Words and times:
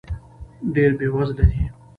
ډېر 0.73 0.91
بې 0.99 1.07
وزله 1.15 1.45
دی. 1.51 1.63